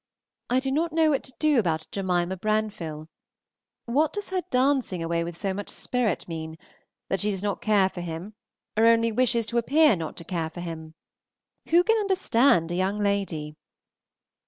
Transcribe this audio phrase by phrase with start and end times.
[0.49, 3.07] I do not know what to do about Jemima Branfill.
[3.85, 6.57] What does her dancing away with so much spirit mean?
[7.09, 8.33] That she does not care for him,
[8.75, 10.95] or only wishes to appear not to care for him?
[11.69, 13.57] Who can understand a young lady?